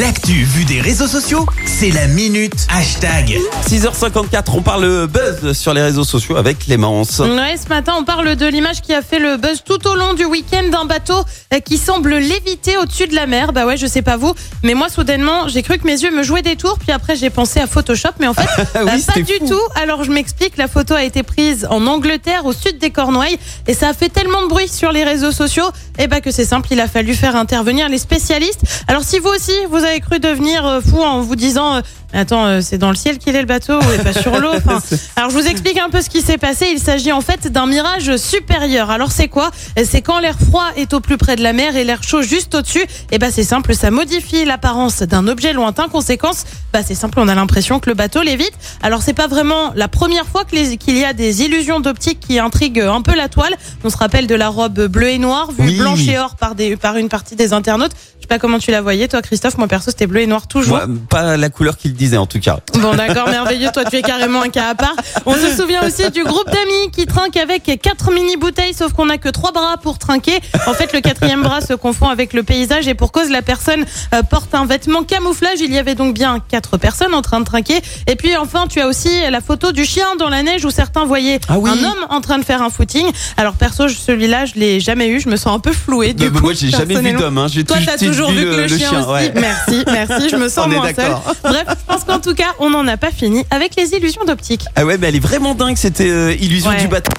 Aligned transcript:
L'actu 0.00 0.44
vue 0.44 0.64
des 0.64 0.80
réseaux 0.80 1.06
sociaux, 1.08 1.44
c'est 1.64 1.90
la 1.90 2.06
minute 2.06 2.66
hashtag. 2.70 3.36
6h54, 3.68 4.44
on 4.54 4.62
parle 4.62 5.06
buzz 5.08 5.52
sur 5.58 5.74
les 5.74 5.82
réseaux 5.82 6.04
sociaux 6.04 6.36
avec 6.36 6.58
Clémence. 6.60 7.18
Ouais, 7.18 7.56
ce 7.56 7.68
matin, 7.68 7.94
on 7.98 8.04
parle 8.04 8.36
de 8.36 8.46
l'image 8.46 8.80
qui 8.80 8.94
a 8.94 9.02
fait 9.02 9.18
le 9.18 9.38
buzz 9.38 9.62
tout 9.64 9.88
au 9.88 9.94
long 9.96 10.14
du 10.14 10.24
week-end 10.24 10.68
d'un 10.70 10.84
bateau 10.84 11.20
euh, 11.52 11.58
qui 11.60 11.78
semble 11.78 12.14
léviter 12.14 12.76
au-dessus 12.76 13.08
de 13.08 13.14
la 13.16 13.26
mer. 13.26 13.52
Bah 13.52 13.66
ouais, 13.66 13.76
je 13.76 13.86
sais 13.86 14.02
pas 14.02 14.16
vous, 14.16 14.34
mais 14.62 14.74
moi, 14.74 14.88
soudainement, 14.88 15.48
j'ai 15.48 15.62
cru 15.62 15.78
que 15.78 15.86
mes 15.86 16.00
yeux 16.00 16.14
me 16.14 16.22
jouaient 16.22 16.42
des 16.42 16.54
tours, 16.56 16.78
puis 16.78 16.92
après, 16.92 17.16
j'ai 17.16 17.30
pensé 17.30 17.58
à 17.58 17.66
Photoshop, 17.66 18.10
mais 18.20 18.28
en 18.28 18.34
fait, 18.34 18.42
Ah 18.74 18.80
oui, 18.84 18.90
euh, 19.08 19.12
pas 19.12 19.20
du 19.20 19.32
fou. 19.40 19.48
tout. 19.48 19.80
Alors, 19.82 20.04
je 20.04 20.12
m'explique, 20.12 20.58
la 20.58 20.68
photo 20.68 20.94
a 20.94 21.02
été 21.02 21.24
prise 21.24 21.66
en 21.70 21.86
Angleterre, 21.88 22.44
au 22.44 22.52
sud 22.52 22.78
des 22.78 22.90
Cornouailles, 22.90 23.38
et 23.66 23.74
ça 23.74 23.88
a 23.88 23.94
fait 23.94 24.10
tellement 24.10 24.42
de 24.42 24.48
bruit 24.48 24.68
sur 24.68 24.92
les 24.92 25.02
réseaux 25.02 25.32
sociaux, 25.32 25.70
et 25.98 26.06
bah 26.06 26.20
que 26.20 26.30
c'est 26.30 26.44
simple, 26.44 26.68
il 26.70 26.80
a 26.80 26.86
fallu 26.86 27.14
faire 27.14 27.34
intervenir 27.34 27.88
les 27.88 27.98
spécialistes. 27.98 28.60
Alors, 28.86 29.02
si 29.02 29.18
vous 29.18 29.30
aussi, 29.30 29.52
vous 29.70 29.76
avez 29.78 29.87
cru 29.96 30.18
devenir 30.20 30.66
euh, 30.66 30.80
fou 30.80 31.02
en 31.02 31.20
vous 31.22 31.36
disant, 31.36 31.76
euh, 31.76 31.80
Attends, 32.14 32.46
euh, 32.46 32.60
c'est 32.62 32.78
dans 32.78 32.88
le 32.88 32.96
ciel 32.96 33.18
qu'il 33.18 33.36
est 33.36 33.40
le 33.40 33.46
bateau 33.46 33.78
et 33.94 33.98
pas 34.02 34.14
sur 34.14 34.38
l'eau. 34.40 34.48
Enfin, 34.56 34.80
alors 35.14 35.30
je 35.30 35.36
vous 35.36 35.46
explique 35.46 35.78
un 35.78 35.90
peu 35.90 36.00
ce 36.00 36.08
qui 36.08 36.22
s'est 36.22 36.38
passé. 36.38 36.68
Il 36.72 36.78
s'agit 36.80 37.12
en 37.12 37.20
fait 37.20 37.48
d'un 37.52 37.66
mirage 37.66 38.16
supérieur. 38.16 38.90
Alors 38.90 39.12
c'est 39.12 39.28
quoi? 39.28 39.50
C'est 39.84 40.00
quand 40.00 40.18
l'air 40.18 40.36
froid 40.38 40.64
est 40.76 40.94
au 40.94 41.00
plus 41.00 41.18
près 41.18 41.36
de 41.36 41.42
la 41.42 41.52
mer 41.52 41.76
et 41.76 41.84
l'air 41.84 42.02
chaud 42.02 42.22
juste 42.22 42.54
au-dessus. 42.54 42.84
Et 43.12 43.18
ben 43.18 43.30
c'est 43.32 43.44
simple, 43.44 43.74
ça 43.74 43.90
modifie 43.90 44.44
l'apparence 44.46 45.02
d'un 45.02 45.28
objet 45.28 45.52
lointain. 45.52 45.88
Conséquence, 45.88 46.44
bah 46.72 46.80
c'est 46.84 46.94
simple, 46.94 47.20
on 47.20 47.28
a 47.28 47.34
l'impression 47.34 47.78
que 47.78 47.90
le 47.90 47.94
bateau 47.94 48.22
l'évite. 48.22 48.52
Alors 48.82 49.02
c'est 49.02 49.12
pas 49.12 49.26
vraiment 49.26 49.72
la 49.76 49.88
première 49.88 50.24
fois 50.26 50.44
qu'il 50.44 50.98
y 50.98 51.04
a 51.04 51.12
des 51.12 51.42
illusions 51.42 51.80
d'optique 51.80 52.20
qui 52.20 52.38
intriguent 52.38 52.80
un 52.80 53.02
peu 53.02 53.14
la 53.14 53.28
toile. 53.28 53.54
On 53.84 53.90
se 53.90 53.96
rappelle 53.98 54.26
de 54.26 54.34
la 54.34 54.48
robe 54.48 54.86
bleue 54.86 55.10
et 55.10 55.18
noire 55.18 55.50
vue 55.52 55.64
Oui. 55.66 55.78
blanche 55.78 56.08
et 56.08 56.18
or 56.18 56.36
par 56.36 56.54
des 56.54 56.76
par 56.76 56.96
une 56.96 57.08
partie 57.10 57.36
des 57.36 57.52
internautes. 57.52 57.92
Je 58.16 58.22
sais 58.22 58.28
pas 58.28 58.38
comment 58.38 58.58
tu 58.58 58.70
la 58.70 58.80
voyais 58.80 59.08
toi 59.08 59.20
Christophe. 59.22 59.58
Moi 59.58 59.68
perso 59.68 59.90
c'était 59.90 60.06
bleu 60.06 60.20
et 60.22 60.26
noir 60.26 60.48
toujours. 60.48 60.78
Moi, 60.78 60.86
pas 61.10 61.36
la 61.36 61.50
couleur 61.50 61.76
qu'il 61.76 61.92
disait 61.98 62.16
en 62.16 62.26
tout 62.26 62.40
cas. 62.40 62.58
Bon 62.74 62.94
d'accord, 62.94 63.28
merveilleux, 63.30 63.68
toi 63.72 63.84
tu 63.84 63.96
es 63.96 64.02
carrément 64.02 64.42
un 64.42 64.48
cas 64.48 64.70
à 64.70 64.74
part. 64.74 64.94
On 65.26 65.34
se 65.34 65.54
souvient 65.54 65.86
aussi 65.86 66.10
du 66.10 66.24
groupe 66.24 66.46
d'amis 66.46 66.90
qui 66.92 67.06
trinque 67.06 67.36
avec 67.36 67.64
quatre 67.82 68.10
mini 68.12 68.36
bouteilles, 68.36 68.72
sauf 68.74 68.92
qu'on 68.92 69.10
a 69.10 69.18
que 69.18 69.28
trois 69.28 69.52
bras 69.52 69.76
pour 69.82 69.98
trinquer. 69.98 70.38
En 70.66 70.72
fait, 70.72 70.92
le 70.92 71.00
quatrième 71.00 71.42
bras 71.42 71.60
se 71.60 71.74
confond 71.74 72.08
avec 72.08 72.32
le 72.32 72.42
paysage 72.42 72.88
et 72.88 72.94
pour 72.94 73.12
cause 73.12 73.30
la 73.30 73.42
personne 73.42 73.84
euh, 74.14 74.22
porte 74.22 74.54
un 74.54 74.64
vêtement 74.64 75.02
camouflage. 75.02 75.58
Il 75.60 75.72
y 75.72 75.78
avait 75.78 75.94
donc 75.94 76.14
bien 76.14 76.38
quatre 76.48 76.76
personnes 76.78 77.14
en 77.14 77.22
train 77.22 77.40
de 77.40 77.44
trinquer. 77.44 77.80
Et 78.06 78.16
puis 78.16 78.36
enfin, 78.36 78.66
tu 78.68 78.80
as 78.80 78.86
aussi 78.86 79.10
la 79.30 79.40
photo 79.40 79.72
du 79.72 79.84
chien 79.84 80.06
dans 80.18 80.28
la 80.28 80.42
neige 80.42 80.64
où 80.64 80.70
certains 80.70 81.04
voyaient 81.04 81.40
Ah 81.48 81.58
oui. 81.58 81.70
un 81.70 81.84
homme 81.84 82.06
en 82.10 82.20
train 82.20 82.38
de 82.38 82.44
faire 82.44 82.62
un 82.62 82.70
footing. 82.70 83.06
Alors 83.36 83.54
perso, 83.54 83.88
celui-là, 83.88 84.46
je 84.46 84.54
l'ai 84.54 84.80
jamais 84.80 85.08
eu. 85.08 85.20
Je 85.20 85.28
me 85.28 85.36
sens 85.36 85.54
un 85.54 85.58
peu 85.58 85.72
flouée. 85.72 86.14
Du 86.14 86.24
Mais 86.24 86.30
coup, 86.30 86.44
moi, 86.44 86.52
j'ai 86.54 86.70
jamais 86.70 86.94
vu 86.94 87.12
d'homme. 87.12 87.38
Hein. 87.38 87.46
Toi, 87.66 87.76
t'as 87.84 87.98
toujours 87.98 88.30
vu 88.30 88.44
que 88.44 88.56
le, 88.60 88.68
chien, 88.68 89.00
aussi. 89.00 89.10
ouais. 89.10 89.32
Merci, 89.34 89.84
merci. 89.90 90.28
Je 90.28 90.36
me 90.36 90.48
sens 90.48 90.66
On 90.66 90.68
moins 90.68 90.92
seule. 90.94 91.16
Bref, 91.42 91.66
pense 91.98 92.04
qu'en 92.04 92.20
tout 92.20 92.34
cas, 92.34 92.54
on 92.60 92.70
n'en 92.70 92.86
a 92.86 92.96
pas 92.96 93.10
fini 93.10 93.44
avec 93.50 93.74
les 93.76 93.94
illusions 93.94 94.24
d'optique. 94.24 94.64
Ah 94.76 94.84
ouais, 94.84 94.98
mais 94.98 95.08
elle 95.08 95.16
est 95.16 95.20
vraiment 95.20 95.54
dingue, 95.54 95.76
c'était 95.76 96.08
euh, 96.08 96.34
illusion 96.34 96.70
Ouais. 96.70 96.80
du 96.80 96.88
bateau. 96.88 97.10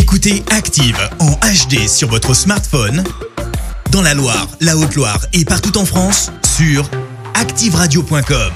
Écoutez 0.00 0.42
Active 0.50 0.96
en 1.18 1.32
HD 1.32 1.88
sur 1.88 2.08
votre 2.08 2.34
smartphone, 2.34 3.04
dans 3.90 4.02
la 4.02 4.14
Loire, 4.14 4.48
la 4.60 4.76
Haute-Loire 4.76 5.20
et 5.32 5.44
partout 5.44 5.76
en 5.78 5.84
France, 5.84 6.30
sur 6.56 6.88
activeradio.com. 7.34 8.52